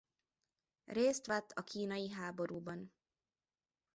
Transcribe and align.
Részt 0.85 1.25
vett 1.25 1.51
a 1.51 1.61
kínai 1.63 2.09
háborúban. 2.11 2.93